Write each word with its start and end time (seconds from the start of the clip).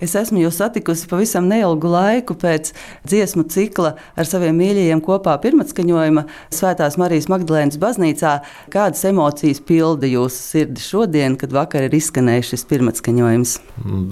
Es 0.00 0.14
esmu 0.16 0.40
jūs 0.40 0.56
satikusi 0.60 1.08
pavisam 1.10 1.48
neilgu 1.50 1.90
laiku 1.92 2.34
pēc 2.38 2.72
dziesmu 3.04 3.44
cikla 3.52 3.94
ar 4.16 4.28
saviem 4.28 4.56
mīļajiem 4.58 5.02
kopā 5.04 5.34
pirmatskaņojuma 5.42 6.24
Svētās 6.54 6.96
Marijas 7.00 7.28
Magdalēnas 7.32 7.78
baznīcā. 7.82 8.32
Kādas 8.72 9.04
emocijas 9.08 9.60
pilda 9.68 10.08
jūsu 10.08 10.40
sirdi 10.40 10.82
šodien, 10.82 11.36
kad 11.40 11.52
vakar 11.54 11.86
ir 11.88 11.96
izskanējis 11.98 12.54
šis 12.54 12.66
pirmatskaņojums? 12.72 13.54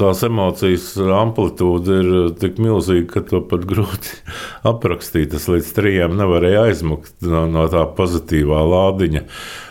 Tās 0.01 0.25
emocijas 0.29 0.93
amplitūda 1.01 1.99
ir 2.03 2.13
tik 2.41 2.61
milzīga, 2.63 3.09
ka 3.17 3.25
to 3.33 3.43
pat 3.51 3.65
grūti 3.71 4.15
aprakstīt. 4.73 5.35
Es 5.41 5.49
līdz 5.51 5.75
trijiem 5.77 6.17
nevarēju 6.21 6.65
aizmukt 6.67 7.17
no, 7.25 7.47
no 7.51 7.67
tā 7.73 7.87
pozitīvā 7.97 8.63
lādiņa. 8.75 9.27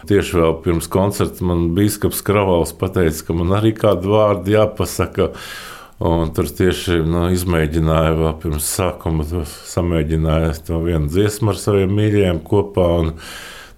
Tieši 0.10 0.40
vēl 0.42 0.56
pirms 0.66 0.88
koncerta 0.90 1.46
man 1.46 1.68
biskups 1.78 2.24
Kravals 2.26 2.74
pateica, 2.78 3.28
ka 3.28 3.36
man 3.38 3.54
arī 3.60 3.76
kādu 3.78 4.16
vārdu 4.16 4.58
jāpasaka. 4.58 5.34
Un 6.00 6.30
tur 6.32 6.48
tieši 6.48 7.02
nu, 7.04 7.26
izmēģināju, 7.36 8.20
vēl 8.22 8.36
pirms 8.40 8.68
sākuma 8.72 9.26
samēģināju 9.68 10.54
to 10.70 10.78
vienu 10.86 11.12
dziesmu 11.12 11.52
ar 11.52 11.60
saviem 11.60 11.92
mīļajiem 11.98 12.40
kopā. 12.48 12.86
Un, 13.02 13.10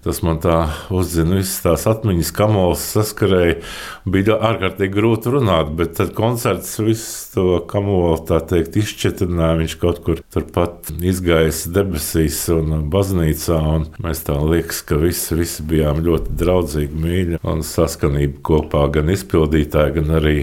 Tas 0.02 0.18
man 0.26 0.40
tā 0.42 0.56
uzzina 0.90 1.36
visas 1.38 1.60
tās 1.62 1.84
atmiņas, 1.86 2.32
kamols 2.34 2.82
saskarēja. 2.96 3.60
Bija 4.10 4.34
ārkārtīgi 4.48 4.96
grūti 4.96 5.30
runāt, 5.30 5.68
bet 5.78 5.94
tad 5.98 6.10
koncerts 6.16 6.74
visu 6.82 7.28
to 7.36 7.44
kamolu 7.70 8.16
teikt 8.26 8.80
izšķetrināja. 8.80 9.60
Viņš 9.60 9.76
kaut 9.78 10.00
kur 10.02 10.22
turpat 10.34 10.90
izgājis 10.98 11.64
debesīs 11.70 12.40
un 12.50 12.88
baznīcā. 12.90 13.60
Un 13.76 13.86
mēs 14.02 14.24
tā 14.26 14.36
liekas, 14.42 14.82
ka 14.88 14.98
visi, 14.98 15.36
visi 15.38 15.62
bijām 15.70 16.02
ļoti 16.02 16.34
draudzīgi, 16.40 17.02
mīļi 17.04 17.40
un 17.46 17.62
saskanīgi 17.66 18.42
kopā. 18.42 18.88
Gan 18.98 19.12
izpildītāji, 19.14 19.96
gan 20.00 20.16
arī 20.18 20.36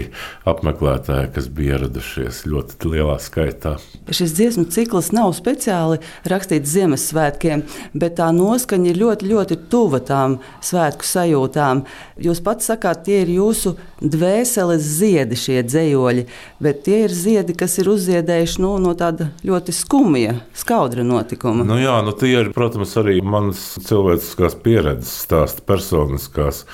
apmeklētāji, 0.48 1.34
kas 1.36 1.50
bija 1.52 1.76
ieradušies 1.76 2.42
ļoti 2.48 2.94
lielā 2.94 3.18
skaitā. 3.22 3.76
Šis 4.08 4.32
dziesmu 4.38 4.66
cikls 4.72 5.12
nav 5.14 5.34
speciāli 5.36 6.00
rakstīts 6.32 6.72
Ziemassvētkiem, 6.72 7.62
bet 7.92 8.16
tā 8.18 8.30
noskaņa 8.34 8.90
ir 8.90 9.00
ļoti, 9.04 9.30
ļoti 9.30 9.49
ļoti 9.50 9.68
tuva 9.70 10.00
tām 10.00 10.38
svētku 10.62 11.04
sajūtām. 11.04 11.84
Jūs 12.20 12.40
pats 12.42 12.66
sakāt, 12.70 13.04
tie 13.04 13.22
ir 13.24 13.28
jūsu 13.28 13.76
dvēseles 14.00 14.80
ziedi, 14.82 15.36
šie 15.36 15.62
dzējoļi, 15.62 16.26
bet 16.60 16.84
tie 16.84 17.04
ir 17.06 17.10
ziedi, 17.10 17.54
kas 17.54 17.78
ir 17.78 17.88
uzziedējuši 17.90 18.60
nu, 18.62 18.78
no 18.78 18.94
tāda 18.94 19.30
ļoti 19.44 19.72
skumja, 19.72 20.40
skaudra 20.54 21.02
notikuma. 21.02 21.64
Nu 21.64 21.78
jā, 21.80 22.00
nu 22.02 22.12
tie 22.12 22.36
ir, 22.40 22.52
protams, 22.52 22.96
arī 22.96 23.20
manas 23.22 23.78
cilvēciskās 23.86 24.56
pieredzes 24.62 25.24
stāsti, 25.26 25.64
personiskās. 25.66 26.64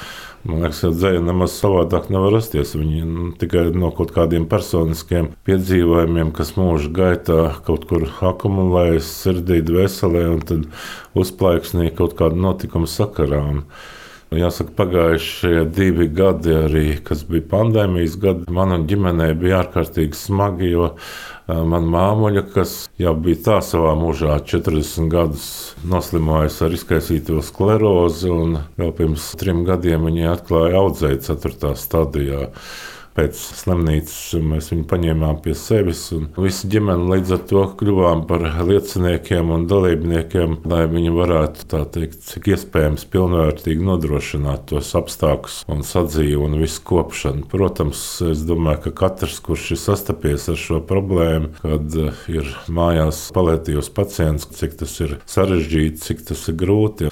Man 0.47 0.63
liekas, 0.63 0.81
ka 0.85 0.93
dzēja 0.95 1.23
nemaz 1.27 1.57
savādāk 1.59 2.07
nevar 2.15 2.37
rasties. 2.37 2.77
Viņi 2.79 3.03
nu, 3.09 3.25
tikai 3.41 3.65
no 3.75 3.91
kaut 3.95 4.13
kādiem 4.15 4.47
personiskiem 4.51 5.33
piedzīvojumiem, 5.49 6.31
kas 6.37 6.55
mūža 6.55 6.93
gaitā 6.95 7.41
kaut 7.67 7.89
kur 7.91 8.07
akumulējas 8.31 9.09
sirdī, 9.25 9.59
dvēselē, 9.67 10.23
un 10.37 10.45
tad 10.47 10.69
uzplaiksnī 11.19 11.91
kaut 11.99 12.15
kāda 12.21 12.39
notikuma 12.39 12.87
sakarā. 12.91 13.43
Un 13.57 13.65
Jāsaka, 14.37 14.75
pagājušie 14.77 15.65
divi 15.73 16.11
gadi, 16.13 16.53
arī, 16.67 16.87
kas 17.05 17.25
bija 17.29 17.47
pandēmijas 17.55 18.19
gadi, 18.21 18.51
manam 18.53 18.85
ģimenei 18.91 19.33
bija 19.39 19.63
ārkārtīgi 19.65 20.19
smagi, 20.19 20.75
Mana 21.47 21.87
māmuļa, 21.87 22.43
kas 22.51 22.71
jau 22.99 23.13
bija 23.23 23.39
tā 23.45 23.57
savā 23.63 23.93
mūžā, 23.95 24.41
40 24.51 25.07
gadus 25.13 25.45
noslimojusi 25.87 26.65
ar 26.67 26.75
izkaisīto 26.75 27.39
sklerozi, 27.47 28.33
un 28.35 28.57
vēl 28.75 28.91
pirms 28.99 29.29
trim 29.39 29.63
gadiem 29.69 30.09
viņa 30.09 30.33
atklāja 30.33 30.81
audzēju 30.81 31.21
4. 31.23 31.71
stadijā. 31.79 32.49
Pēc 33.17 33.39
slimnīcas 33.63 34.35
mēs 34.45 34.67
viņu 34.73 34.83
paņēmām 34.91 35.39
pie 35.45 35.55
sevis, 35.57 36.03
visa 36.37 36.69
ģimene 36.69 37.07
līdz 37.15 37.31
ar 37.33 37.45
to 37.49 37.63
kļuvām 37.81 38.27
par 38.29 38.45
lieciniekiem 38.69 39.53
un 39.55 39.65
dalībniekiem, 39.71 40.59
lai 40.69 40.83
viņi 40.91 41.15
varētu, 41.17 41.65
tā 41.71 41.81
teikt, 41.95 42.19
cik 42.29 42.51
iespējams 42.53 43.07
pilnvērtīgi 43.15 43.87
nodrošināt 43.89 44.67
tos 44.73 44.93
apstākļus 45.01 45.63
un 45.73 45.81
sadzīvi 45.87 46.37
un 46.45 46.59
visu 46.61 46.85
kopšanu. 46.91 47.47
Protams, 47.49 48.03
es 48.29 48.45
domāju, 48.45 48.85
ka 48.87 48.95
katrs, 49.07 49.41
kurš 49.47 49.71
ir 49.73 49.81
sastapies 49.81 50.51
ar 50.53 50.61
šo 50.61 50.83
problēmu, 50.85 51.55
kad 51.63 51.97
ir 52.29 52.53
mājās 52.69 53.27
palietīvs 53.37 53.89
pacients, 53.97 54.51
cik 54.61 54.77
tas 54.85 55.01
ir 55.01 55.17
sarežģīti, 55.25 56.05
cik 56.05 56.23
tas 56.33 56.45
ir 56.53 56.61
grūti. 56.61 57.11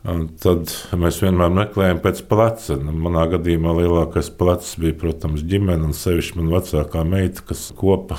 Tad 0.00 0.70
mēs 0.96 1.18
vienmēr 1.20 1.50
meklējam 1.52 1.98
pēc 2.00 2.22
pleca. 2.30 2.78
Nu, 2.80 2.94
manā 3.04 3.26
gadījumā 3.34 3.74
lielākais 3.82 4.30
plecs 4.32 4.78
bija, 4.80 4.96
protams, 5.02 5.44
ģimene 5.44 5.90
un 5.90 5.96
sevišķi 5.96 6.40
mana 6.40 6.56
vecākā 6.56 7.04
meita, 7.04 7.44
kas 7.50 7.66
kopa 7.76 8.16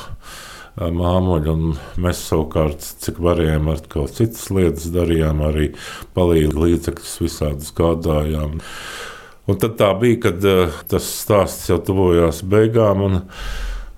māmuļu. 0.77 1.55
Mēs 2.01 2.21
savukārt, 2.29 2.85
cik 3.01 3.17
varējām, 3.25 3.71
ar 3.73 3.81
kaut 3.89 4.13
citas 4.19 4.45
lietas 4.53 4.91
darījām, 4.93 5.41
arī 5.47 5.71
palīdzību 6.13 6.67
līdzekļus 6.67 7.17
visādus 7.25 7.73
gādājām. 7.77 8.61
Un 9.49 9.59
tad 9.59 9.73
tā 9.81 9.89
bija, 9.97 10.21
kad 10.29 10.45
tas 10.93 11.11
stāsts 11.17 11.71
jau 11.71 11.81
tuvojās 11.81 12.45
beigām. 12.45 13.07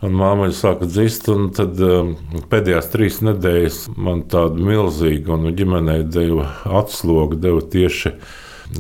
Un, 0.03 0.12
māmiņa 0.19 0.56
sāka 0.58 0.88
dzist, 0.90 1.30
un 1.31 1.46
tad 1.56 1.80
um, 1.80 2.09
pēdējās 2.52 2.90
trīs 2.91 3.22
nedēļas 3.24 3.78
man 3.96 4.25
tādu 4.28 4.66
milzīgu 4.68 5.31
un 5.38 5.53
ģimenei 5.56 6.02
devu 6.03 6.44
atslogu, 6.68 7.38
devu 7.40 7.62
tieši 7.72 8.12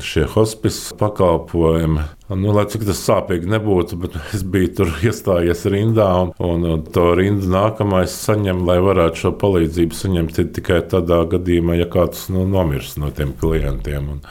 šie 0.01 0.25
hospice 0.33 0.95
pakalpojumi. 0.97 2.01
Nu, 2.33 2.53
lai 2.55 2.63
cik 2.71 2.85
tas 2.87 3.01
sāpīgi 3.05 3.49
nebūtu, 3.51 3.97
bet 4.01 4.15
es 4.33 4.41
biju 4.47 4.71
tur 4.79 4.91
iestājies 5.07 5.65
rindā, 5.69 6.09
un, 6.23 6.65
un, 6.65 6.83
to 6.95 7.11
rindu 7.19 7.51
nākamais 7.51 8.15
saņem, 8.25 8.63
lai 8.67 8.79
varētu 8.83 9.25
šo 9.25 9.33
palīdzību 9.43 9.99
saņemt 9.99 10.39
tikai 10.55 10.81
tādā 10.89 11.21
gadījumā, 11.35 11.77
ja 11.81 11.89
kāds 11.91 12.29
nu, 12.33 12.47
nomirs 12.49 12.95
no 13.01 13.11
tiem 13.13 13.35
klientiem. 13.37 14.07
Un, 14.15 14.23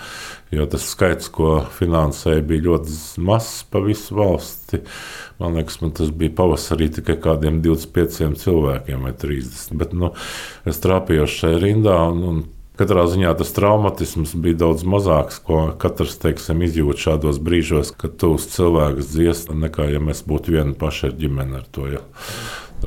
jo 0.53 0.67
tas 0.73 0.87
skaits, 0.93 1.31
ko 1.33 1.61
finansēja, 1.79 2.43
bija 2.49 2.67
ļoti 2.67 2.97
mazs 3.25 3.62
pa 3.71 3.81
visu 3.84 4.17
valsti. 4.19 4.83
Man 5.41 5.56
liekas, 5.59 5.79
man 5.84 5.94
tas 5.97 6.11
bija 6.17 6.34
pavasarī 6.43 6.91
tikai 6.99 7.17
kādiem 7.23 7.62
25 7.65 8.43
cilvēkiem 8.43 9.06
vai 9.06 9.15
30. 9.17 9.79
Bet 9.81 9.94
nu, 9.97 10.12
es 10.69 10.83
trāpījos 10.83 11.39
šajā 11.39 11.62
rindā. 11.62 11.97
Un, 12.12 12.27
un 12.29 12.43
Katrā 12.82 13.04
ziņā 13.06 13.31
tas 13.38 13.53
traumatisms 13.54 14.32
bija 14.43 14.56
daudz 14.65 14.82
mazāks, 14.82 15.37
ko 15.47 15.69
katrs 15.78 16.16
teiksim, 16.19 16.65
izjūt 16.66 16.98
šādos 16.98 17.38
brīžos, 17.38 17.93
kad 17.94 18.16
tuvs 18.19 18.48
cilvēks 18.56 19.12
dziest, 19.12 19.53
nekā 19.54 19.87
ja 19.93 20.03
mēs 20.03 20.25
būtu 20.26 20.56
vieni 20.56 20.75
paši 20.75 21.12
ar 21.12 21.16
ģimeni 21.20 21.60
ar 21.60 21.69
to. 21.70 21.87
Ja 21.93 22.03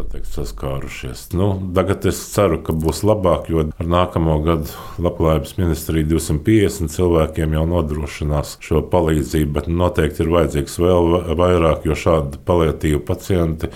teikt, 0.04 0.28
saskārušies. 0.34 1.30
Nu, 1.38 1.48
tagad 1.76 2.04
es 2.10 2.20
ceru, 2.34 2.58
ka 2.66 2.74
būs 2.76 3.04
labāk, 3.08 3.48
jo 3.52 3.64
ar 3.70 3.90
nākamo 3.92 4.36
gadu 4.44 4.74
Labklājības 5.00 5.56
ministrija 5.60 6.08
250 6.10 6.92
cilvēkiem 6.92 7.56
jau 7.56 7.64
nodrošinās 7.70 8.58
šo 8.66 8.82
palīdzību, 8.92 9.54
bet 9.56 9.70
noteikti 9.72 10.26
ir 10.26 10.34
vajadzīgs 10.36 10.80
vēl 10.84 11.12
vairāk, 11.40 11.88
jo 11.88 11.96
šādi 12.04 12.42
paliatīvi 12.48 13.00
pacienti 13.08 13.72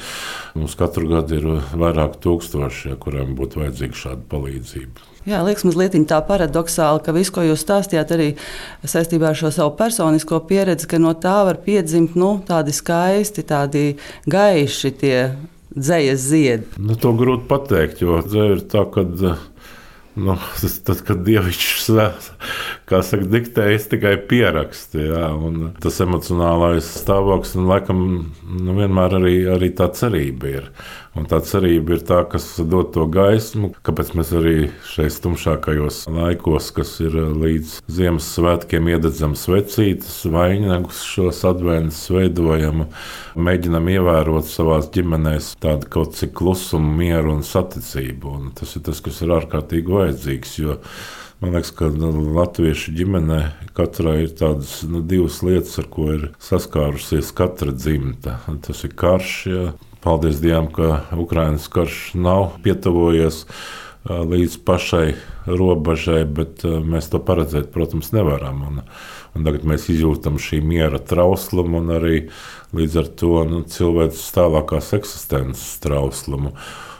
mums 0.58 0.76
katru 0.80 1.08
gadu 1.14 1.40
ir 1.40 1.48
vairāk 1.80 2.20
tūkstoši, 2.24 2.98
kuriem 3.00 3.38
būtu 3.40 3.64
vajadzīga 3.64 4.04
šāda 4.04 4.28
palīdzība. 4.34 5.09
Jā, 5.28 5.42
liekas, 5.44 5.66
mazliet 5.68 5.98
tā 6.08 6.22
paradoxāli, 6.24 7.04
ka 7.04 7.14
viss, 7.16 7.32
ko 7.34 7.44
jūs 7.44 7.66
stāstījāt, 7.66 8.14
arī 8.16 8.30
saistībā 8.88 9.34
ar 9.34 9.40
šo 9.40 9.52
savu 9.52 9.74
personisko 9.80 10.40
pieredzi, 10.48 10.88
ka 10.88 11.00
no 11.02 11.12
tā 11.12 11.42
var 11.48 11.60
piedzimt 11.66 12.16
nu, 12.20 12.38
tādi 12.48 12.72
skaisti, 12.76 13.44
tādi 13.44 13.84
gaiši 14.32 14.94
tie 15.02 15.16
dzējas 15.76 16.26
ziedi? 16.32 16.72
Nu, 16.80 16.96
to 17.00 17.12
grūti 17.20 17.50
pateikt, 17.52 18.04
jo 18.06 18.22
dzēja 18.26 18.58
ir 18.58 18.68
tā, 18.72 18.86
ka. 18.94 19.06
Nu, 20.20 20.34
tas, 20.60 20.74
tad, 20.84 21.00
kad 21.08 21.22
dievišķis 21.24 21.86
saka, 21.86 23.20
diktē, 23.30 23.70
es 23.76 23.86
tikai 23.88 24.16
pierakstu. 24.28 25.04
Jā, 25.06 25.30
tas 25.80 26.00
emocionālais 26.04 26.88
stāvoklis, 27.04 27.54
un 27.60 27.70
laikam, 27.70 28.02
nu, 28.50 28.76
vienmēr 28.76 29.16
arī, 29.20 29.36
arī 29.54 29.70
tā 29.78 29.88
cerība 29.96 30.52
ir. 30.52 30.68
Un 31.18 31.26
tā 31.26 31.40
cerība 31.42 31.96
ir 31.96 32.04
tā, 32.06 32.20
kas 32.30 32.46
dod 32.70 32.92
to 32.94 33.08
gaismu, 33.10 33.72
kāpēc 33.86 34.12
mēs 34.18 34.34
arī 34.38 34.56
šajos 34.92 35.18
tumšākajos 35.24 35.98
laikos, 36.14 36.70
kas 36.76 36.92
ir 37.02 37.18
līdz 37.34 37.80
Ziemassvētkiem, 37.90 38.92
iededzam 38.94 39.34
svecītas, 39.40 40.22
vainagus, 40.30 41.02
šos 41.10 41.42
adventus 41.50 42.04
veidojam, 42.14 42.86
mēģinam 43.34 43.90
ievērot 43.96 44.50
savā 44.50 44.78
ģimenēs 44.86 45.56
tādu 45.64 45.90
kaut 45.98 46.14
cik 46.20 46.36
klusumu, 46.38 46.94
mieru 47.02 47.40
un 47.40 47.42
saticību. 47.48 48.36
Un 48.38 48.54
tas 48.58 48.78
ir 48.78 48.86
tas, 48.86 49.02
kas 49.02 49.24
ir 49.26 49.34
ārkārtīgi 49.40 49.98
vajadzīgs. 49.98 50.60
Man 51.40 51.56
liekas, 51.56 51.72
ka 51.72 51.88
nu, 51.96 52.12
latviešu 52.36 52.92
ģimenē 52.98 53.42
katrai 53.78 54.26
ir 54.26 54.34
tādas 54.36 54.82
nu, 54.84 55.00
divas 55.00 55.40
lietas, 55.40 55.78
ar 55.80 55.88
ko 55.90 56.10
ir 56.12 56.26
saskārusies 56.44 57.32
katra 57.36 57.72
dzimta. 57.72 58.42
Tas 58.66 58.84
ir 58.84 58.92
karš, 59.00 59.36
ja, 59.48 59.70
Paldies 60.00 60.40
Dievam, 60.40 60.70
ka 60.72 61.04
Ukraiņas 61.20 61.68
karš 61.74 61.96
nav 62.16 62.54
pietuvojies 62.64 63.44
līdz 64.08 64.56
pašai 64.64 65.08
robežai, 65.50 66.22
bet 66.24 66.64
mēs 66.64 67.10
to 67.12 67.20
paredzēt, 67.20 67.68
protams, 67.74 68.14
nevaram. 68.16 68.62
Un, 68.70 68.82
un 69.36 69.48
tagad 69.48 69.68
mēs 69.68 69.90
izjūtam 69.92 70.40
šī 70.40 70.62
miera 70.64 71.02
trauslumu 71.04 71.82
un 71.82 71.92
arī 71.98 72.22
līdz 72.76 73.00
ar 73.02 73.10
to 73.20 73.44
nu, 73.50 73.64
cilvēks 73.68 74.24
tālākās 74.38 74.94
eksistences 74.96 75.82
trauslumu. 75.84 76.54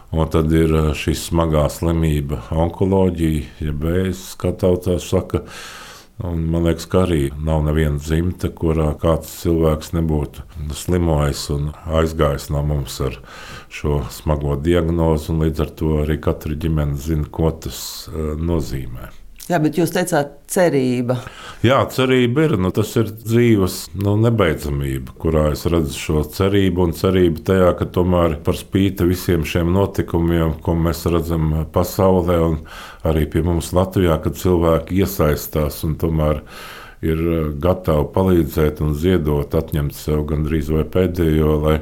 Un 0.10 0.30
tad 0.34 0.52
ir 0.52 0.74
šī 0.98 1.14
smagā 1.16 1.68
slimība, 1.72 2.42
onkoloģija, 2.52 3.46
ja 3.62 3.76
bēzes, 3.78 4.34
kā 4.42 4.52
tautā 4.58 4.98
saka. 5.00 5.46
Un 6.20 6.42
man 6.52 6.66
liekas, 6.68 6.84
ka 6.92 7.06
arī 7.06 7.30
nav 7.48 7.62
neviena 7.64 7.96
dzimta, 7.96 8.50
kurā 8.52 8.90
kāds 9.00 9.30
cilvēks 9.40 9.94
nebūtu 9.96 10.44
slimojis 10.76 11.46
un 11.56 11.70
aizgājis 12.00 12.50
no 12.52 12.64
mums 12.68 12.98
ar 13.06 13.16
šo 13.72 14.02
smago 14.12 14.58
diagnozi. 14.60 15.32
Līdz 15.46 15.64
ar 15.64 15.72
to 15.80 15.94
arī 16.02 16.20
katra 16.20 16.60
ģimene 16.60 17.00
zina, 17.00 17.30
ko 17.32 17.54
tas 17.64 17.80
eh, 18.12 18.34
nozīmē. 18.36 19.14
Jā, 19.50 19.58
bet 19.58 19.80
jūs 19.80 19.90
teicāt, 19.90 20.36
cerība. 20.54 21.16
Jā, 21.66 21.80
cerība 21.90 22.44
ir. 22.46 22.52
Nu, 22.62 22.70
tas 22.70 22.92
ir 23.02 23.08
dzīves 23.10 23.78
nu, 23.98 24.14
nebeidzamība, 24.22 25.16
kurā 25.18 25.48
es 25.56 25.66
redzu 25.66 25.96
šo 25.98 26.22
cerību 26.36 26.84
un 26.86 26.94
cerību 26.94 27.42
tajā, 27.48 27.72
ka 27.80 27.88
tomēr 27.96 28.36
par 28.46 28.60
spīti 28.60 29.08
visiem 29.10 29.48
šiem 29.50 29.72
notikumiem, 29.74 30.60
ko 30.62 30.76
mēs 30.78 31.02
redzam 31.10 31.64
pasaulē 31.74 32.36
un 32.46 32.60
arī 33.10 33.26
pie 33.34 33.42
mums 33.48 33.72
Latvijā, 33.74 34.20
kad 34.22 34.38
cilvēki 34.38 35.02
iesaistās 35.02 35.82
un 35.88 35.98
tomēr 35.98 36.44
ir 37.02 37.26
gatavi 37.64 38.06
palīdzēt 38.14 38.84
un 38.86 38.94
ziedot, 39.02 39.56
atņemt 39.56 39.98
sev 39.98 40.28
gandrīz 40.30 40.70
vai 40.76 40.86
pēdējo, 40.94 41.58
lai 41.64 41.76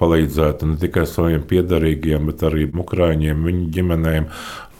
palīdzētu 0.00 0.74
ne 0.74 0.78
tikai 0.82 1.06
saviem 1.08 1.48
piedarīgiem, 1.48 2.28
bet 2.28 2.44
arī 2.50 2.68
Ukrāņiem, 2.84 3.44
viņu 3.48 3.68
ģimenēm, 3.78 4.28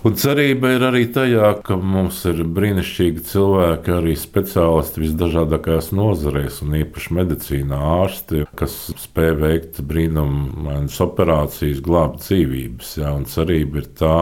Un 0.04 0.18
cerība 0.20 0.74
ir 0.74 0.82
arī 0.84 1.06
tajā, 1.08 1.46
ka 1.64 1.78
mums 1.80 2.18
ir 2.28 2.42
brīnišķīgi 2.56 3.22
cilvēki, 3.24 3.94
arī 3.94 4.12
speciālisti 4.20 5.00
visdažādākajās 5.00 5.88
nozarēs, 5.96 6.58
un 6.66 6.76
īpaši 6.82 7.16
medicīnā 7.16 7.78
ārsti, 8.02 8.42
kas 8.60 8.76
spēj 9.00 9.32
veikt 9.40 9.80
brīnumainas 9.88 11.00
operācijas, 11.06 11.80
glābt 11.88 12.20
dzīvības. 12.20 12.92
Jā, 13.00 13.14
un 13.16 13.24
cerība 13.32 13.80
ir 13.80 13.88
tā, 13.96 14.18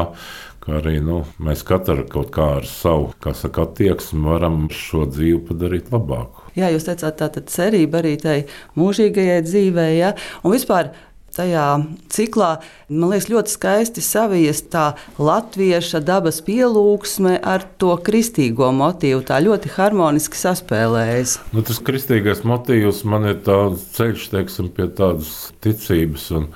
ka 0.62 0.78
arī 0.78 1.00
nu, 1.02 1.24
mēs 1.42 1.66
katrs 1.66 2.06
kaut 2.14 2.30
kā 2.30 2.46
ar 2.60 2.68
savu 2.70 3.10
saka, 3.34 3.66
attieksmi 3.66 4.22
varam 4.30 4.68
šo 4.70 5.08
dzīvi 5.10 5.42
padarīt 5.50 5.90
labāku. 5.90 6.46
Jā, 6.54 6.70
jūs 6.70 6.86
teicāt, 6.86 7.18
tā 7.18 7.32
ir 7.42 7.50
cerība 7.50 8.04
arī 8.04 8.14
tai 8.22 8.42
mūžīgajai 8.78 9.40
dzīvei, 9.50 9.96
ja? 9.98 10.14
un 10.46 10.54
vispār 10.54 10.94
tajā 11.36 11.66
ciklā, 12.12 12.50
man 12.92 13.12
liekas, 13.12 13.30
ļoti 13.32 13.54
skaisti 13.54 14.04
saviest 14.04 14.70
tā 14.74 14.84
latvieša 15.20 16.02
dabas 16.04 16.42
pielūgsme 16.44 17.38
ar 17.38 17.64
to 17.80 17.94
kristīgo 18.04 18.70
motīvu. 18.76 19.24
Tā 19.28 19.40
ļoti 19.44 19.72
harmoniski 19.76 20.38
saspēlējas. 20.38 21.38
Nu, 21.56 21.64
tas 21.66 21.80
kristīgais 21.84 22.44
motīvs 22.48 23.04
man 23.08 23.30
ir 23.32 23.42
tāds 23.46 23.88
ceļš, 23.96 24.30
teiksim, 24.36 24.72
pie 24.76 24.88
tādas 24.92 25.52
ticības. 25.64 26.30
Un, 26.38 26.48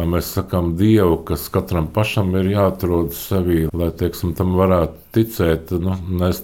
kā 0.00 0.06
mēs 0.08 0.30
sakām, 0.36 0.74
Dievu, 0.80 1.18
kas 1.28 1.48
katram 1.52 1.90
pašam 1.92 2.32
ir 2.40 2.48
jāatrod 2.54 3.12
sevī, 3.16 3.66
lai 3.76 3.90
teiksim, 3.92 4.32
tam 4.38 4.54
varētu 4.56 4.96
ticēt. 5.16 5.74
Nu, 5.82 5.96
es 6.30 6.42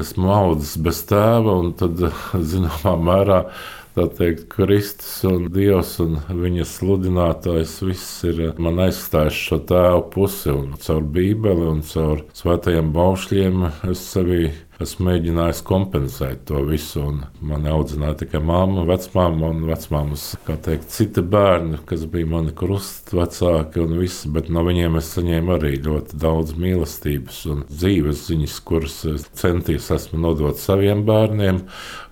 esmu 0.00 0.32
audzis 0.32 0.76
bez 0.80 1.02
tēva, 1.10 1.58
un 1.60 1.74
tad, 1.76 2.00
zināmā 2.52 2.94
mērā, 3.10 3.40
teikt, 3.96 4.42
Kristus 4.52 5.22
un 5.24 5.46
Dievs 5.52 5.94
un 6.04 6.18
viņa 6.28 6.66
sludinātājs 6.68 7.78
viss 7.80 8.24
ir 8.28 8.42
man 8.60 8.82
aizstājis 8.84 9.38
šo 9.46 9.58
tēvu 9.70 10.02
pusi 10.12 10.52
un 10.52 10.74
caur 10.82 11.06
Bībeli 11.16 11.64
un 11.70 11.80
caur 11.88 12.20
svētajiem 12.36 12.92
baušļiem 12.92 13.64
es 13.88 14.04
sevī 14.12 14.50
esmu 14.82 15.06
mēģinājis 15.08 15.62
kompensēt 15.66 16.42
to 16.48 16.60
visu. 16.68 17.04
Man 17.46 17.66
audzināja 17.70 18.18
tikai 18.22 18.40
māma, 18.44 18.84
vecmāma 18.88 19.50
un 19.52 19.64
vecmāmas, 19.68 20.28
kā 20.46 20.56
teikt, 20.62 20.90
citi 20.92 21.22
bērni, 21.24 21.80
kas 21.88 22.04
bija 22.10 22.28
mani 22.28 22.52
krustvecāki 22.56 23.80
un 23.84 23.96
visi, 24.00 24.30
bet 24.32 24.50
no 24.52 24.64
viņiem 24.66 24.98
es 25.00 25.12
saņēmu 25.16 25.54
arī 25.56 25.72
ļoti 25.84 26.18
daudz 26.20 26.56
mīlestības 26.60 27.40
un 27.52 27.62
dzīves 27.70 28.26
ziņas, 28.28 28.56
kuras 28.68 28.98
centījos 29.38 29.88
esmu 29.96 30.20
nodot 30.26 30.60
saviem 30.60 31.04
bērniem 31.08 31.62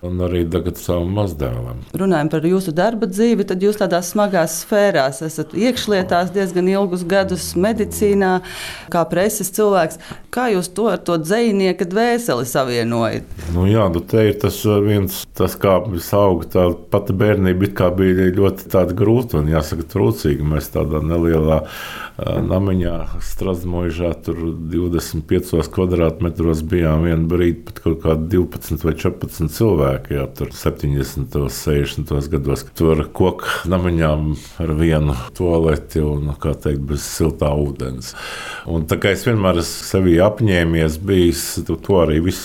un 0.05 0.25
arī 0.25 0.43
tagad 0.49 0.79
savam 0.81 1.13
mazdēlam. 1.17 1.83
Runājot 1.97 2.33
par 2.33 2.49
jūsu 2.49 2.73
darba 2.75 3.09
dzīvi, 3.09 3.45
tad 3.49 3.63
jūs 3.65 3.79
tādās 3.81 4.11
smagās 4.13 4.61
sfērās 4.63 5.21
esat 5.25 5.53
iekšlietās 5.57 6.33
diezgan 6.35 6.69
ilgus 6.71 7.05
gadus 7.07 7.51
medicīnā, 7.59 8.37
kā 8.93 9.05
preses 9.09 9.51
cilvēks. 9.55 10.01
Kā 10.33 10.49
jūs 10.53 10.71
to 10.75 10.89
ar 10.91 11.01
to 11.05 11.17
dzinieka 11.21 11.87
dvēseli 11.89 12.47
savienojat? 12.55 13.35
Nu 13.55 13.67
jā, 13.69 13.85
nu 13.91 14.01
te 14.01 14.25
ir 14.29 14.39
tas 14.41 14.61
uh, 14.67 14.79
viens, 14.83 15.21
tas 15.37 15.57
kā 15.59 15.77
mēs 15.85 16.09
augām, 16.15 16.49
tā 16.51 16.65
pati 16.93 17.15
bērnība 17.17 17.91
bija 17.99 18.31
ļoti 18.39 18.87
grūta 18.97 19.41
un 19.41 19.51
jāsaka 19.53 19.87
trūcīga. 19.93 20.47
Mēs 20.55 20.71
tādā 20.73 21.03
nelielā 21.05 21.63
namiņā 22.23 22.93
Strasmožā, 23.23 24.13
tur 24.23 24.37
25 24.71 25.67
kvadrātmetros 25.75 26.61
bijām 26.63 27.03
vienu 27.03 27.27
brīdi 27.31 27.65
pat 27.67 27.81
kaut 27.83 27.99
kādi 28.05 28.29
12 28.37 28.85
vai 28.87 28.93
14 28.95 29.51
cilvēki, 29.51 30.15
jā, 30.15 30.23
tur 30.37 30.53
70, 30.55 31.35
60 31.51 32.31
gados. 32.31 32.63
Tur 32.75 33.03
koku 33.15 33.67
namiņām 33.71 34.31
ar 34.63 34.73
vienu 34.79 35.15
toaleti 35.35 36.03
un, 36.05 36.31
kā 36.39 36.55
teikt, 36.55 36.85
bez 36.87 37.03
siltā 37.03 37.51
ūdens. 37.51 38.13
Un 38.71 38.87
tā 38.87 38.99
kā 39.01 39.11
es 39.15 39.25
vienmēr 39.27 39.59
esmu 39.59 39.89
sevi 39.91 40.15
apņēmies, 40.23 40.99
bijis 41.03 41.43
to 41.67 41.99
arī 41.99 42.21
viss 42.29 42.44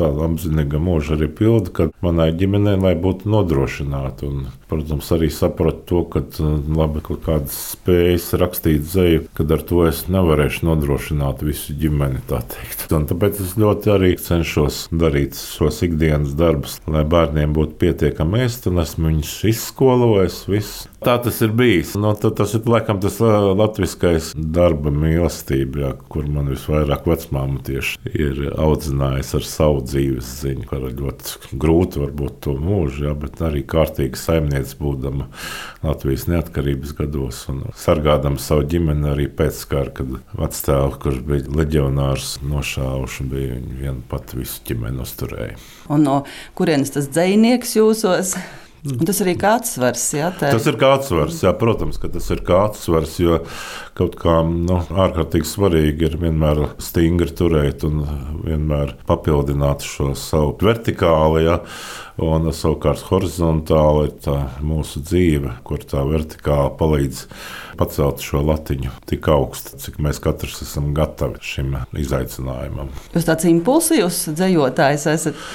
tādu 0.00 0.24
apzinīgu 0.26 0.80
mūžu 0.82 1.16
arī 1.18 1.30
pildu, 1.40 1.74
ka 1.76 1.88
manai 2.04 2.30
ģimenei 2.36 2.78
lai 2.80 2.94
būtu 2.98 3.30
nodrošināta. 3.30 4.28
Un, 4.30 4.48
protams, 4.70 5.08
arī 5.14 5.30
sapratu 5.34 5.82
to, 5.90 6.02
ka 6.12 6.22
labi, 6.70 7.02
kaut 7.04 7.24
kādas 7.26 7.56
spējas 7.74 8.30
rakstīt 8.40 8.86
zēju, 8.86 9.24
kad 9.36 9.50
ar 9.50 9.64
to 9.66 9.82
es 9.88 10.04
nevarēšu 10.12 10.68
nodrošināt 10.68 11.42
visu 11.46 11.74
ģimeni. 11.78 12.22
Tā 12.30 12.42
un 12.96 13.06
tāpēc 13.10 13.40
es 13.42 13.56
ļoti 13.60 13.92
arī 13.94 14.12
cenšos 14.20 14.84
darīt 14.94 15.38
šos 15.38 15.82
ikdienas 15.86 16.36
darbus, 16.38 16.78
lai 16.90 17.02
bērniem 17.08 17.54
būtu 17.56 17.76
pietiekami 17.82 18.44
ēst, 18.46 18.70
un 18.70 18.82
esmu 18.82 19.10
viņus 19.10 19.34
izskolojis. 19.50 20.40
Visu. 20.50 20.88
Tā 21.04 21.16
tas 21.22 21.38
ir 21.44 21.54
bijis. 21.56 21.94
No, 21.96 22.12
nu, 22.12 22.30
tas 22.36 22.54
ir 22.56 22.66
laikam 22.68 23.00
tas 23.02 23.18
latviskais 23.20 24.32
darba 24.34 24.92
mīlestība, 24.94 25.84
jā, 25.84 25.92
kur 26.12 26.28
man 26.30 26.50
visvairāk 26.52 27.08
vecmāma 27.08 27.62
tieši 27.66 28.12
ir 28.12 28.42
audzinājusi 28.60 29.38
ar 29.40 29.46
savu 29.48 29.84
dzīves 29.90 30.30
ziņu, 30.44 30.66
ka 30.70 30.78
ļoti 30.80 31.58
grūti 31.60 32.00
varbūt 32.02 32.38
to 32.46 32.54
mūžu, 32.60 33.04
jā, 33.08 33.14
bet 33.18 33.42
arī 33.44 33.62
kārtīgi 33.68 34.18
saimniece 34.20 34.78
būdama 34.80 35.28
Latvijas 35.84 36.26
neatkarības 36.30 36.94
gados 36.98 37.42
un 37.52 37.62
sargādama 37.78 38.40
savu 38.42 38.66
ģimeni 38.70 39.10
arī 39.12 39.28
pēc 39.40 39.60
kara, 39.70 39.94
kad 40.00 40.16
vectēvu, 40.38 40.96
kurš 41.02 41.20
bija 41.26 41.58
leģionārs, 41.60 42.38
nošāvuši, 42.46 43.28
bija 43.30 43.58
viņa 43.58 43.78
viena 43.82 44.08
pati 44.10 44.40
visu 44.40 44.64
ģimeni 44.70 45.04
uzturēja. 45.04 45.60
Un 45.90 46.06
no 46.06 46.18
kurienes 46.58 46.94
tas 46.94 47.10
dzinieks 47.10 47.76
jūsos? 47.78 48.36
Un 48.80 49.04
tas 49.04 49.18
arī 49.20 49.34
ir 49.34 49.40
kāds 49.40 49.74
svars. 49.76 50.06
Jā, 50.16 50.30
tā. 50.32 50.50
tas 50.54 50.66
ir 50.70 50.78
kāds 50.80 51.10
svars, 51.10 51.40
jā, 51.44 51.52
protams, 51.56 51.98
ka 52.00 52.08
tas 52.12 52.30
ir 52.32 52.40
kāds 52.46 52.80
svars, 52.86 53.18
jo 53.20 53.40
kaut 53.98 54.14
kā 54.20 54.38
nu, 54.46 54.78
ārkārtīgi 54.88 55.48
svarīgi 55.48 56.06
ir 56.08 56.16
vienmēr 56.22 56.62
stingri 56.80 57.28
turēt 57.36 57.84
un 57.84 58.00
vienmēr 58.46 58.94
papildināt 59.08 59.84
šo 59.84 60.14
savu 60.16 60.54
vertikāli. 60.64 61.44
Jā. 61.48 61.58
Un 62.20 62.50
savukārt 62.52 63.00
horizontāli 63.08 64.10
ir 64.10 64.16
tā 64.24 64.36
mūsu 64.64 65.00
dzīve, 65.04 65.54
kur 65.64 65.80
tā 65.88 66.02
vertikāli 66.04 66.74
palīdz 66.76 67.22
pacelt 67.80 68.24
šo 68.24 68.42
latiņu 68.44 68.92
tik 69.08 69.28
augstu, 69.32 69.78
cik 69.80 70.00
mēs 70.04 70.20
katrs 70.20 70.60
esam 70.66 70.90
gatavi 70.96 71.40
šim 71.44 71.78
izaicinājumam. 71.96 72.92
Jūs 73.14 73.28
tāds 73.28 73.48
impulsīvs 73.48 74.24
dzējotājs 74.36 75.08
esat? 75.14 75.46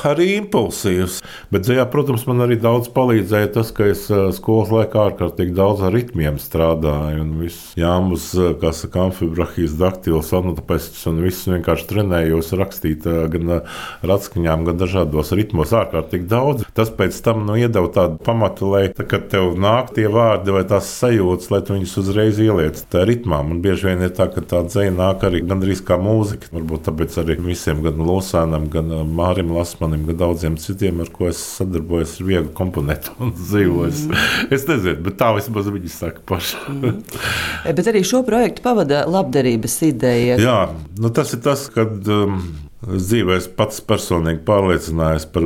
Arī 0.00 0.38
impulsīvs. 0.38 1.20
Bet, 1.52 1.68
jā, 1.70 1.84
protams, 1.90 2.24
man 2.28 2.42
arī 2.44 2.56
daudz 2.60 2.88
palīdzēja 2.94 3.52
tas, 3.56 3.70
ka 3.76 3.90
es 3.92 4.06
skolas 4.36 4.72
laikā 4.72 5.02
ārkārtīgi 5.10 5.54
daudz 5.56 5.84
ar 5.86 5.94
ritmiem 5.94 6.38
strādāju. 6.42 7.22
Un 7.22 7.34
viss 7.42 7.74
jāmus, 7.78 8.30
kā 8.62 8.72
saka, 8.76 9.06
amfibrahijas, 9.08 9.76
daktils, 9.78 10.32
anotopestis 10.36 11.04
un 11.10 11.20
viss 11.24 11.48
vienkārši 11.50 11.88
trenējos 11.92 12.52
rakstīt 12.58 13.06
gan 13.32 13.54
ar 13.58 14.14
atskaņām, 14.16 14.66
gan 14.68 14.80
dažādos 14.80 15.34
ritmos 15.36 15.74
ārkārtīgi 15.76 16.28
daudz. 16.30 16.66
Tas 16.76 16.92
pēc 16.94 17.18
tam 17.24 17.44
nu, 17.46 17.58
iedeva 17.60 17.90
tādu 17.92 18.18
pamatu, 18.24 18.72
lai, 18.72 18.86
tā, 18.96 19.06
kad 19.08 19.28
tev 19.32 19.52
nāk 19.60 19.92
tie 19.96 20.08
vārdi 20.12 20.56
vai 20.56 20.64
tās 20.68 20.90
sajūtas, 20.98 21.52
lai 21.52 21.62
tu 21.66 21.76
viņus 21.76 21.96
uzreiz 22.02 22.40
ieliec 22.42 22.80
tā 22.92 23.04
ritmā. 23.08 23.42
Man 23.46 23.62
bieži 23.64 23.90
vien 23.90 24.06
ir 24.08 24.14
tā, 24.16 24.28
ka 24.32 24.44
tā 24.44 24.64
dzēja 24.66 24.94
nāk 24.96 25.26
arī 25.28 25.44
gandrīz 25.46 25.84
kā 25.86 26.00
mūzika. 26.00 26.50
Varbūt 26.56 26.88
tāpēc 26.88 27.20
arī 27.22 27.38
visiem, 27.42 27.84
gan 27.84 28.00
Lūsēnam, 28.02 28.68
gan 28.72 28.90
Mārim 29.12 29.52
Lasmam 29.54 29.81
manim, 29.82 30.06
gan 30.08 30.18
daudziem 30.22 30.56
citiem, 30.62 31.02
ar 31.04 31.10
ko 31.14 31.28
es 31.30 31.42
sadarbojos, 31.58 32.16
ir 32.20 32.28
viegli 32.30 32.52
komponēt 32.56 33.10
un 33.18 33.34
dzīvojis. 33.42 34.06
Mm. 34.08 34.26
Es 34.54 34.66
nezinu, 34.70 34.98
bet 35.06 35.18
tā 35.20 35.32
vismaz 35.36 35.70
viņi 35.74 35.92
saka 35.92 36.24
paši. 36.28 36.58
mm. 36.72 36.98
Bet 37.78 37.88
arī 37.90 38.02
šo 38.06 38.22
projektu 38.26 38.64
pavada 38.64 39.04
labdarības 39.10 39.78
ideja. 39.86 40.36
Jā, 40.40 40.58
nu 41.00 41.10
tas 41.14 41.32
ir 41.34 41.40
tas, 41.44 41.66
kad 41.72 42.08
um, 42.10 42.40
Es 42.82 43.04
dzīvē 43.06 43.36
esmu 43.38 43.52
pats 43.60 43.78
personīgi 43.86 44.40
pārliecinājies 44.42 45.28
par 45.30 45.44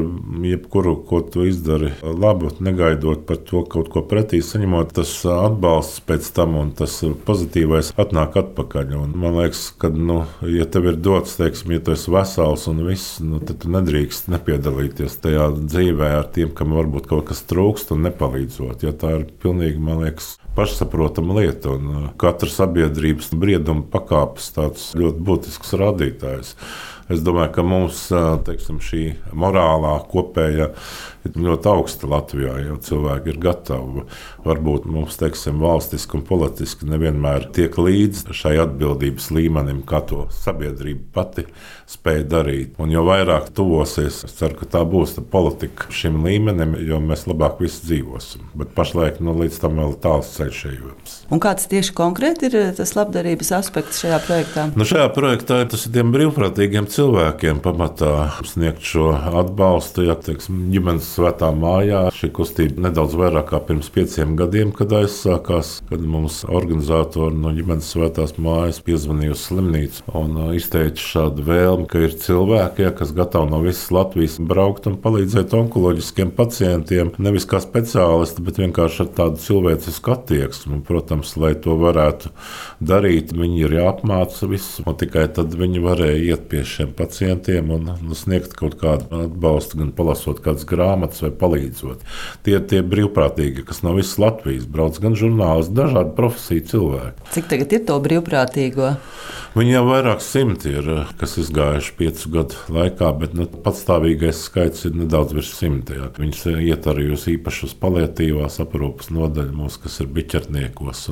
jebkuru, 0.49 0.95
ko 1.05 1.19
tu 1.21 1.45
izdari 1.45 1.91
labu, 2.01 2.49
negaidot 2.65 3.27
par 3.29 3.43
to 3.51 3.61
kaut 3.69 3.91
ko 3.93 4.01
pretī, 4.09 4.41
saņemot 4.41 4.95
tas 4.97 5.13
atbalsts 5.29 6.01
pēc 6.09 6.31
tam, 6.39 6.57
un 6.57 6.71
tas 6.79 6.95
pozitīvais 7.29 7.93
atnāk 8.01 8.39
atpakaļ. 8.41 8.95
Un 9.03 9.13
man 9.21 9.37
liekas, 9.43 9.67
ka, 9.77 9.93
nu, 9.93 10.23
ja 10.49 10.65
tev 10.65 10.89
ir 10.89 10.97
dots, 10.97 11.37
teiksim, 11.37 11.77
ja 11.77 11.85
tu 11.85 11.93
esi 11.93 12.15
vesels 12.15 12.65
un 12.73 12.81
viss, 12.89 13.19
nu, 13.21 13.43
tad 13.45 13.61
tu 13.61 13.75
nedrīkst 13.75 14.33
nepiedalīties 14.33 15.21
tajā 15.27 15.51
dzīvē 15.59 16.15
ar 16.23 16.33
tiem, 16.33 16.57
kam 16.57 16.73
varbūt 16.79 17.13
kaut 17.13 17.29
kas 17.29 17.45
trūkst 17.53 17.93
un 17.93 18.07
nepalīdzot. 18.09 18.89
Ja 18.89 18.97
tā 18.97 19.13
ir 19.19 19.29
pilnīgi, 19.45 19.77
man 19.77 20.07
liekas, 20.07 20.39
pašsaprotama 20.57 21.37
lieta. 21.43 21.77
Un 21.77 22.11
katra 22.21 22.49
sabiedrības 22.49 23.35
brieduma 23.37 23.85
pakāpes 23.93 24.55
tāds 24.57 24.91
ļoti 24.97 25.25
būtisks 25.29 25.77
rādītājs. 25.77 26.57
Es 27.13 27.21
domāju, 27.23 27.53
ka 27.55 27.63
mums 27.63 28.07
teiksim, 28.47 28.81
šī 28.83 29.03
morālā 29.39 29.93
kopējā 30.11 30.73
ir 31.29 31.37
ļoti 31.47 31.71
augsta 31.73 32.11
Latvijā, 32.11 32.57
jo 32.65 32.79
cilvēki 32.89 33.33
ir 33.33 33.41
gatavi. 33.43 34.07
Varbūt 34.47 34.87
mums, 34.91 35.19
teiksim, 35.21 35.61
valstiski 35.63 36.19
un 36.19 36.27
politiski 36.27 36.89
nevienmēr 36.89 37.49
tiek 37.57 37.77
līdzi 37.81 38.37
šai 38.37 38.57
atbildības 38.65 39.31
līmenim, 39.35 39.83
kā 39.89 40.03
to 40.07 40.27
sabiedrība 40.35 41.11
pati 41.17 41.47
spēja 41.87 42.25
darīt. 42.27 42.75
Un 42.83 42.91
jo 42.91 43.05
vairāk 43.07 43.51
tuvosies, 43.55 44.23
es 44.27 44.35
ceru, 44.39 44.59
ka 44.61 44.69
tā 44.77 44.83
būs 44.87 45.17
politika 45.31 45.91
šim 45.95 46.19
līmenim, 46.27 46.75
jo 46.87 46.99
mēs 47.03 47.27
labāk 47.31 47.61
visi 47.63 47.85
dzīvosim. 47.87 48.49
Bet 48.59 48.75
pašlaik 48.77 49.21
nu, 49.23 49.37
līdz 49.39 49.61
tam 49.63 49.79
vēl 49.81 49.95
tāls 50.03 50.33
ceļš 50.35 50.63
ejams. 50.73 51.17
Un 51.31 51.43
kāds 51.43 51.69
tieši 51.71 51.95
konkrēti 51.97 52.51
ir 52.51 52.59
tas 52.79 52.95
labdarības 52.99 53.53
aspekts 53.59 54.03
šajā 54.03 54.19
projektā? 54.27 54.67
Nu, 54.79 54.87
šajā 54.89 55.07
projektā 55.15 55.61
tas 55.71 55.87
ir 55.87 55.95
tiem 55.95 56.13
brīvprātīgiem 56.15 56.89
cilvēkiem 56.91 57.63
pamatā 57.65 58.13
sniegt 58.47 58.85
šo 58.87 59.13
atbalstu. 59.15 60.07
Ja, 60.07 60.19
teiksim, 60.19 60.67
ģimenes 60.75 61.09
svētā 61.17 61.51
mājā. 61.57 62.07
Šī 62.15 62.31
kustība 62.37 62.87
nedaudz 62.87 63.17
vairāk 63.19 63.51
kā 63.51 63.61
pirms 63.65 63.89
pieciem 63.93 64.35
gadiem, 64.39 64.73
kad 64.77 64.93
aizsākās, 64.99 65.81
kad 65.89 66.03
mums 66.05 66.43
organizatori 66.45 67.37
no 67.41 67.53
ģimenes 67.57 67.89
svētās 67.95 68.37
mājas 68.43 68.81
piezvanīja 68.85 69.37
uz 69.37 69.45
slimnīcu 69.47 70.05
un 70.19 70.37
uh, 70.41 70.53
izteica 70.57 71.03
šādu 71.03 71.47
vēlmi, 71.47 71.87
ka 71.91 72.03
ir 72.05 72.17
cilvēki, 72.21 72.87
ja, 72.87 72.93
kas 72.97 73.15
gatavi 73.17 73.51
no 73.53 73.63
visas 73.65 73.91
Latvijas 73.95 74.39
braukt 74.43 74.89
un 74.91 74.99
palīdzēt 75.03 75.55
onkoloģiskiem 75.57 76.33
pacientiem, 76.37 77.13
nevis 77.23 77.49
kā 77.49 77.61
speciālisti, 77.65 78.45
bet 78.47 78.61
vienkārši 78.61 79.05
ar 79.07 79.13
tādu 79.21 79.43
cilvēcisku 79.43 80.15
attieksmi. 80.17 80.83
Protams, 80.87 81.35
lai 81.41 81.55
to 81.63 81.77
varētu 81.81 82.33
darīt, 82.85 83.33
viņi 83.37 83.65
ir 83.65 83.77
jāapmāca 83.79 84.51
viss, 84.51 84.81
un 84.85 84.99
tikai 84.99 85.27
tad 85.37 85.55
viņi 85.57 85.83
varēja 85.85 86.23
iet 86.33 86.47
pie 86.51 86.65
šiem 86.67 86.93
pacientiem 86.97 87.73
un 87.75 87.91
nu, 88.03 88.19
sniegt 88.19 88.57
kaut 88.59 88.77
kādu 88.81 89.25
atbalstu, 89.27 89.81
gan 89.81 89.93
palasot 89.97 90.43
kādas 90.45 90.67
grāmatas 90.69 91.06
vai 91.23 91.31
palīdzot. 91.31 92.03
Tie 92.47 92.59
ir 92.59 92.87
brīvprātīgi, 92.91 93.65
kas 93.69 93.83
no 93.87 93.95
visas 93.97 94.19
Latvijas 94.23 94.67
brauc, 94.67 94.99
gan 95.03 95.15
žurnālisti, 95.19 95.77
dažādu 95.77 96.15
profesiju 96.19 96.67
cilvēki. 96.73 97.29
Cik 97.37 97.51
tagad 97.53 97.77
ir 97.77 97.85
to 97.87 97.99
brīvprātīgo? 98.03 98.97
Viņi 99.57 99.73
jau 99.73 99.85
vairāk 99.89 100.21
simti 100.21 100.69
ir, 100.69 100.89
kas 101.17 101.39
izgājuši 101.41 101.95
piecu 101.97 102.33
gadu 102.35 102.59
laikā, 102.77 103.09
bet 103.17 103.33
nu, 103.39 103.47
patstāvīgais 103.65 104.43
skaits 104.51 104.85
ir 104.85 104.99
nedaudz 105.01 105.33
virs 105.33 105.55
simta. 105.57 106.11
Viņus 106.19 106.43
iet 106.61 106.89
arī 106.93 107.07
uz 107.15 107.25
īpašas 107.33 107.73
palietīvās 107.81 108.61
aprūpas 108.61 109.09
nodaļu 109.17 109.57
mūsu, 109.57 109.81
kas 109.87 109.97
ir 110.05 110.13
biķerniekos. 110.13 111.07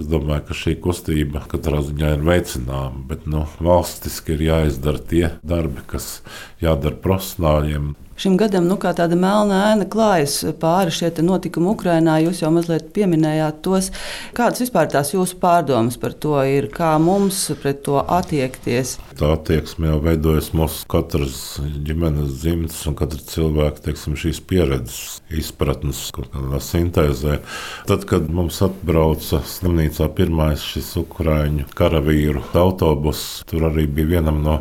Es 0.00 0.10
domāju, 0.10 0.48
ka 0.48 0.58
šī 0.64 0.74
kustība 0.82 1.44
katrā 1.50 1.84
ziņā 1.86 2.16
ir 2.16 2.26
veicināma, 2.26 3.04
bet 3.06 3.30
nu, 3.30 3.44
valstiski 3.62 4.34
ir 4.34 4.46
jāizdara 4.48 5.06
tie 5.12 5.24
darbi, 5.46 5.86
kas 5.94 6.24
jādara 6.62 6.98
profesionāļiem 6.98 7.92
šim 8.20 8.36
gadam 8.40 8.66
nu, 8.68 8.76
tāda 8.80 9.16
melna 9.16 9.62
ēna 9.70 9.86
klājas 9.90 10.40
pāri 10.60 10.92
šie 10.92 11.10
notikumi 11.24 11.72
Ukrajinā. 11.72 12.18
Jūs 12.24 12.42
jau 12.42 12.50
mazliet 12.52 12.90
pieminējāt 12.96 13.62
tos. 13.64 13.90
Kādas 14.36 14.60
vispār 14.64 14.90
tās 14.92 15.14
jūsu 15.14 15.38
pārdomas 15.40 15.96
par 16.00 16.12
to 16.12 16.36
ir? 16.44 16.68
Kā 16.74 16.92
mums 17.00 17.46
pret 17.62 17.82
to 17.86 17.98
attiekties? 18.00 18.98
Tā 19.16 19.32
attieksme 19.36 19.90
jau 19.90 19.98
veidojas 20.04 20.50
mūsu 20.56 20.84
katras 20.90 21.40
ģimenes 21.60 22.36
dzimtas 22.42 22.80
un 22.90 22.96
katra 22.98 23.20
cilvēka 23.32 23.86
teiksim, 23.88 24.16
šīs 24.20 24.42
pieredzes, 24.50 25.20
izpratnes, 25.32 26.06
kādā 26.16 26.60
sintēzē. 26.64 27.40
Tad, 27.88 28.06
kad 28.10 28.28
mums 28.32 28.60
atbrauca 28.64 29.42
slimnīcā 29.48 30.10
pirmais 30.16 30.64
šis 30.74 30.92
ukrāņu 31.00 31.68
karavīru 31.76 32.44
autobus, 32.60 33.42
tur 33.48 33.70
arī 33.70 33.86
bija 33.88 34.16
vienam 34.16 34.42
no 34.44 34.60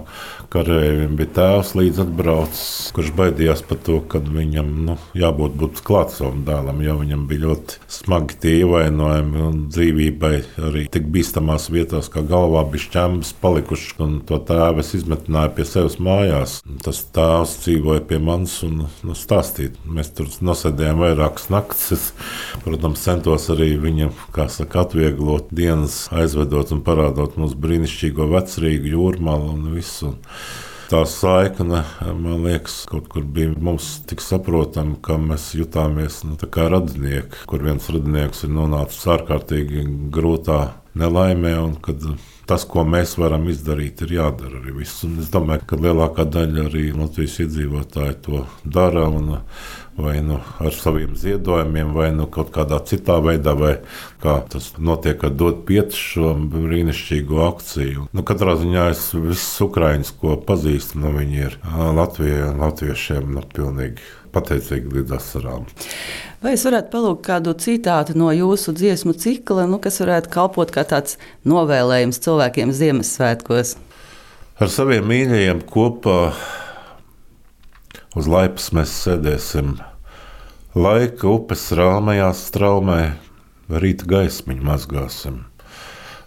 karavīriem 0.54 1.16
bija 1.20 1.34
tēvs 1.38 1.76
līdz 1.78 2.04
atbraucis, 2.06 2.70
kurš 2.96 3.12
baidījās 3.18 3.49
par 3.66 3.80
to, 3.86 3.98
ka 4.06 4.22
viņam 4.22 4.70
nu, 4.86 4.96
jābūt 5.18 5.56
būt 5.60 5.82
klāt 5.86 6.14
savam 6.14 6.44
dēlam, 6.48 6.82
jo 6.86 6.96
viņam 7.00 7.26
bija 7.30 7.44
ļoti 7.48 7.80
smagi 7.90 8.38
tie 8.44 8.54
ievainojumi 8.62 9.42
un 9.48 9.58
dzīvībai 9.74 10.34
arī 10.70 10.86
tik 10.94 11.10
bīstamās 11.14 11.70
vietās, 11.74 12.12
kā 12.14 12.22
galvā 12.28 12.62
bija 12.70 12.86
šķēmas 12.86 13.34
palikušas, 13.42 13.98
un 14.06 14.16
to 14.30 14.40
tēvu 14.50 14.84
es 14.84 14.94
izmetināju 15.00 15.56
pie 15.58 15.66
sevis 15.68 15.98
mājās. 16.04 16.60
Tas 16.86 17.02
tēvs 17.16 17.58
dzīvoja 17.66 18.06
pie 18.10 18.22
manis 18.24 18.60
un 18.68 18.86
nu, 18.86 19.18
stāstīja. 19.18 19.74
Mēs 19.90 20.14
tur 20.18 20.30
nosēdējām 20.46 21.04
vairākas 21.04 21.50
naktis. 21.54 21.90
Es, 21.98 22.08
protams, 22.64 23.04
centos 23.04 23.50
arī 23.54 23.74
viņam, 23.82 24.14
saka, 24.54 24.86
atvieglot 24.86 25.50
dienas, 25.56 26.06
aizvedot 26.16 26.74
un 26.76 26.84
parādot 26.86 27.38
mums 27.40 27.58
brīnišķīgo 27.60 28.30
vecrīgu 28.34 28.94
jūrmālu 28.96 29.54
un 29.58 29.70
visu. 29.74 30.14
Un 30.14 30.20
tā 30.90 31.04
saikne, 31.06 31.84
man 32.18 32.44
liekas, 32.48 32.82
kaut 32.90 33.10
kur 33.14 33.26
bija 33.26 33.54
mums 33.62 34.00
tik 34.10 34.24
saprotama, 34.26 34.98
ka 35.06 35.20
mēs 35.22 35.52
jutāmies 35.58 36.24
nu, 36.26 36.38
kā 36.40 36.66
radinieki, 36.74 37.46
kur 37.50 37.64
viens 37.66 37.90
radinieks 37.94 38.46
ir 38.48 38.54
nonācis 38.56 39.06
ārkārtīgi 39.14 39.86
grūtā 40.14 40.60
nelaimē, 40.98 41.54
un 41.62 41.76
kad 41.84 42.02
tas, 42.50 42.66
ko 42.70 42.86
mēs 42.88 43.16
varam 43.22 43.46
izdarīt, 43.52 44.02
ir 44.06 44.16
jādara 44.20 44.62
arī 44.62 44.80
viss. 44.82 45.04
Un 45.08 45.20
es 45.24 45.30
domāju, 45.34 45.68
ka 45.70 45.78
lielākā 45.80 46.26
daļa 46.26 46.66
arī 46.70 46.90
Latvijas 46.96 47.38
iedzīvotāji 47.46 48.18
to 48.26 48.48
dara. 48.66 49.06
Un, 49.10 49.38
vai 50.00 50.22
nu 50.24 50.38
ar 50.64 50.72
saviem 50.74 51.16
ziedojumiem, 51.20 51.92
vai 51.94 52.10
nu 52.16 52.28
kaut 52.32 52.54
kādā 52.56 52.80
citā 52.88 53.18
veidā, 53.24 53.52
vai 53.60 53.74
kā 54.24 54.38
tas 54.52 54.72
notiek 54.80 55.24
ar 55.28 55.34
dot 55.36 55.66
piecu 55.68 56.00
šo 56.00 56.30
brīnišķīgo 56.54 57.42
akciju. 57.50 58.08
Nu, 58.16 58.24
katrā 58.24 58.56
ziņā 58.62 58.86
es 58.94 59.10
visus 59.18 59.60
ukrāņus, 59.68 60.14
ko 60.22 60.38
pazīstu, 60.48 61.02
nu, 61.04 61.12
viņi 61.18 61.44
ir 61.50 61.60
Latvijai 62.00 62.48
un 62.54 62.64
latviešiem 62.64 63.36
nu, 63.36 63.44
pilnīgi 63.56 64.08
pateicīgi 64.34 64.94
līdz 64.94 65.16
asarām. 65.18 65.66
Vai 66.40 66.54
es 66.56 66.64
varētu 66.64 66.92
palūgt 66.94 67.24
kādu 67.26 67.52
citātu 67.60 68.14
no 68.16 68.30
jūsu 68.32 68.72
dziesmu 68.78 69.12
cikla, 69.20 69.66
nu, 69.68 69.82
kas 69.84 70.00
varētu 70.00 70.32
kalpot 70.32 70.72
kā 70.72 70.86
tāds 70.88 71.18
novēlējums 71.50 72.22
cilvēkiem 72.24 72.39
Ziemassvētkos? 72.76 73.76
Ar 74.60 74.72
saviem 74.72 75.06
mīļajiem 75.12 75.62
kopā 75.68 76.18
uz 78.20 78.28
laipas 78.32 78.72
mēs 78.76 78.96
sēdēsim 79.04 79.78
Laika 80.78 81.26
upes 81.26 81.64
rāmajā 81.74 82.28
straumē, 82.38 83.16
rīta 83.82 84.06
gaismiņu 84.06 84.68
mazgāsim. 84.68 85.40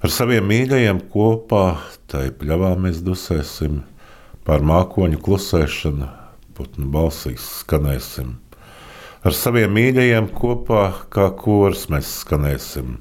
Ar 0.02 0.10
saviem 0.10 0.48
mīļajiem 0.50 0.98
kopā 1.12 1.76
tai 2.10 2.24
pļavā 2.34 2.72
mēs 2.82 2.98
dusēsim, 3.06 3.84
pār 4.42 4.66
mākoņu 4.66 5.20
klusēšanu, 5.22 6.08
putnu 6.58 6.90
balsīs 6.90 7.44
skanēsim. 7.60 8.34
Ar 9.22 9.38
saviem 9.38 9.70
mīļajiem 9.78 10.32
kopā 10.34 10.88
kā 11.14 11.28
kors 11.38 11.86
mēs 11.94 12.10
skanēsim, 12.24 12.96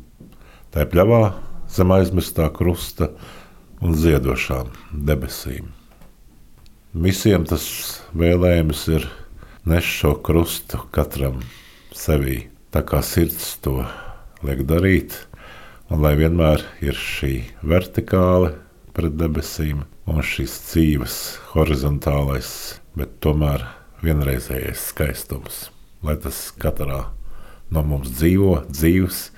tai 0.69 0.85
pļavā 0.93 1.23
zem 1.71 1.93
aizmirstā 1.95 2.49
krusta 2.53 3.11
un 3.81 3.95
ziedošām 3.97 4.71
debesīm. 4.91 5.71
Visiem 6.91 7.45
tas 7.47 7.65
vēlējums 8.17 8.87
ir 8.91 9.07
nes 9.65 9.85
šo 9.85 10.15
krustu 10.25 10.81
katram 10.91 11.39
sevī, 11.95 12.49
tā 12.73 12.81
kā 12.87 12.99
sirds 13.05 13.53
to 13.63 13.77
liek 14.43 14.65
darīt, 14.67 15.15
un 15.91 16.01
lai 16.03 16.15
vienmēr 16.19 16.65
ir 16.83 16.97
šī 16.97 17.33
vertikāla 17.61 18.55
pret 18.95 19.15
debesīm 19.19 19.85
un 20.09 20.23
šis 20.25 20.57
dzīves 20.67 21.17
horizontālais, 21.53 22.81
bet 22.97 23.19
tomēr 23.23 23.63
vienreizējais 24.01 24.89
skaistums, 24.91 25.69
lai 26.01 26.17
tas 26.19 26.49
katrā 26.59 27.05
no 27.71 27.85
mums 27.85 28.11
dzīvo 28.17 28.63
dzīves 28.67 29.29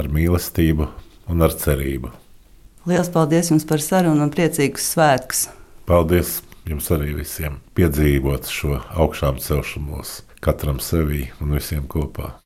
ar 0.00 0.08
mīlestību 0.12 0.88
un 1.30 1.46
ar 1.46 1.54
cerību. 1.56 2.12
Lielas 2.86 3.10
paldies 3.12 3.50
jums 3.50 3.66
par 3.66 3.82
sarunu 3.82 4.22
un 4.26 4.34
priecīgus 4.34 4.92
svētkus! 4.94 5.46
Paldies! 5.86 6.40
jums 6.66 6.88
arī 6.90 7.14
visiem 7.14 7.60
piedzīvot 7.78 8.48
šo 8.50 8.80
augšām 8.98 9.38
celšanos, 9.42 10.20
katram 10.42 10.80
sevī 10.82 11.28
un 11.40 11.54
visiem 11.54 11.86
kopā. 11.90 12.32